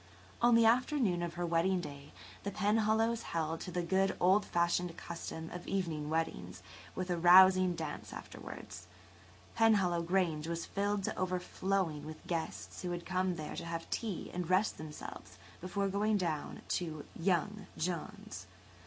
[0.41, 5.51] On the afternoon of her wedding day–the Penhallows held to the good, old fashioned custom
[5.51, 6.63] of evening weddings
[6.95, 13.35] with a rousing dance afterwards–Penhallow Grange was filled to overflowing with guests who had come
[13.35, 18.47] there to have tea and rest themselves before going down to "young" John's.